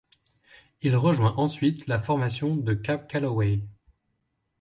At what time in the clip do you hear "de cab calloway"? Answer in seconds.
2.55-3.59